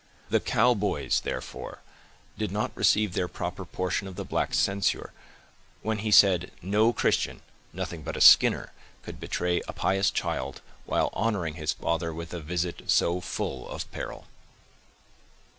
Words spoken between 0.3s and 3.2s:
The Cowboys, therefore, did not receive